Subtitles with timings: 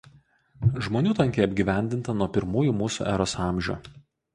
[0.87, 3.83] Žmonių tankiai apgyvendinta nuo pirmųjų mūsų eros amžių.